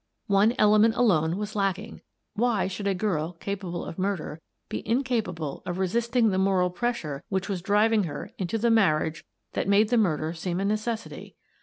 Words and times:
One 0.25 0.55
element 0.57 0.95
alone 0.95 1.37
was 1.37 1.55
lacking: 1.55 2.01
Why 2.33 2.65
should 2.67 2.87
a 2.87 2.95
girl 2.95 3.33
capable 3.33 3.85
of 3.85 3.99
murder 3.99 4.41
be 4.67 4.81
incapable 4.89 5.61
of 5.63 5.77
resisting 5.77 6.29
the 6.31 6.39
moral 6.39 6.71
pressure 6.71 7.23
which 7.29 7.47
was 7.47 7.61
driving 7.61 8.05
her 8.05 8.31
into 8.39 8.57
the 8.57 8.71
marriage 8.71 9.23
that 9.53 9.67
made 9.67 9.89
the 9.89 9.97
murder 9.97 10.33
seem 10.33 10.59
a 10.59 10.65
necessity? 10.65 11.35